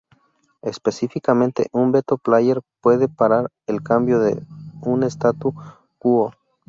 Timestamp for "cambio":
3.83-4.17